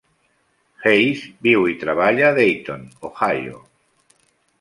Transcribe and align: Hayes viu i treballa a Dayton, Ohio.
Hayes 0.85 1.19
viu 1.47 1.67
i 1.71 1.75
treballa 1.83 2.25
a 2.29 2.31
Dayton, 2.39 2.87
Ohio. 3.11 3.61